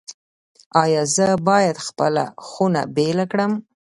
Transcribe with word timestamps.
ایا 0.83 1.03
زه 1.15 1.27
باید 1.47 1.77
خپله 1.87 2.23
خونه 2.47 2.81
بیله 2.95 3.25
کړم؟ 3.31 3.51